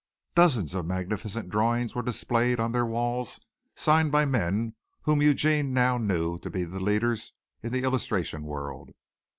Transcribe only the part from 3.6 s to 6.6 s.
signed by men whom Eugene now knew to